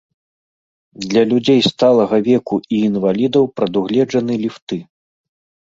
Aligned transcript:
Для 1.09 1.23
людзей 1.33 1.59
сталага 1.71 2.17
веку 2.29 2.55
і 2.79 2.79
інвалідаў 2.89 3.43
прадугледжаны 3.61 4.33
ліфты. 4.47 4.77